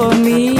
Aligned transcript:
for 0.00 0.14
me. 0.14 0.59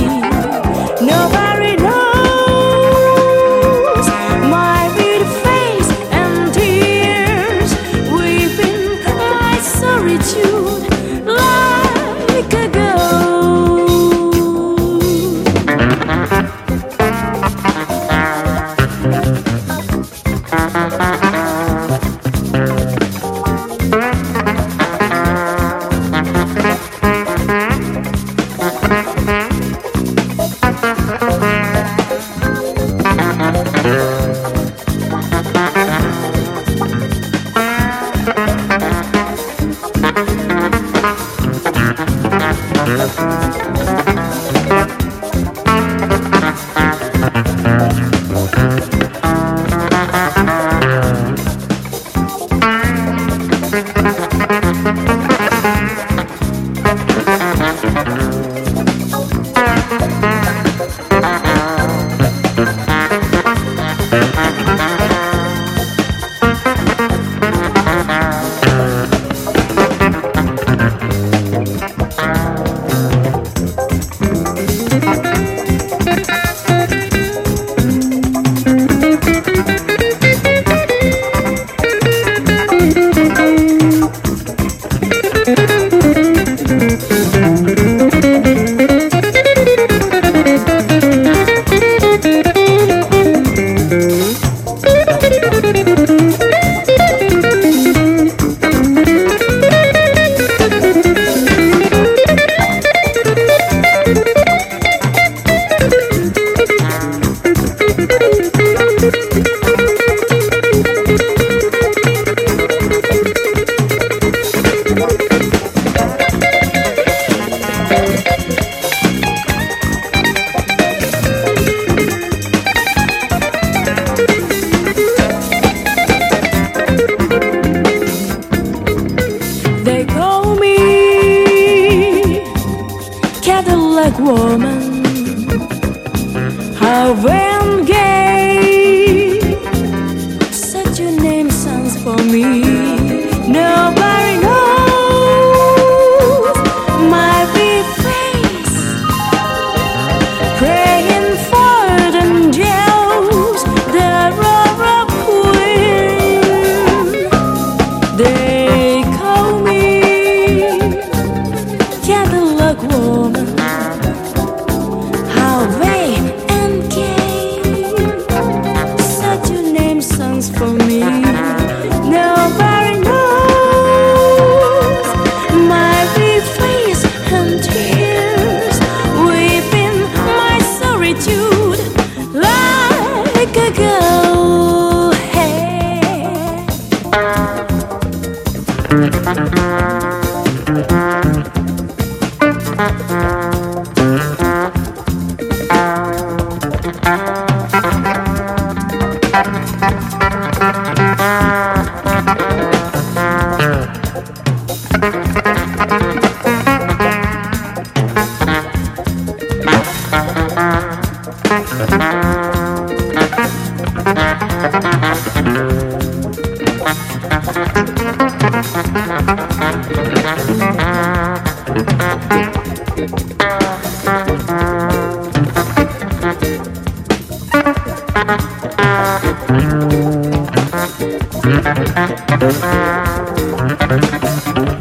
When 136.91 137.87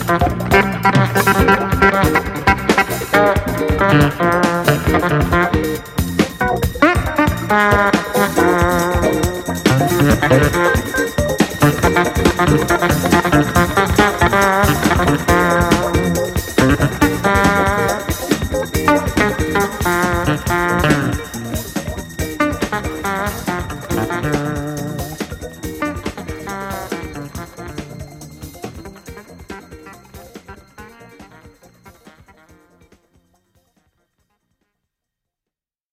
Thank 0.10 0.39